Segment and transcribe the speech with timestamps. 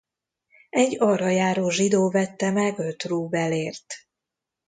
[0.69, 3.85] Egy arra járó zsidó vette meg öt rubelért.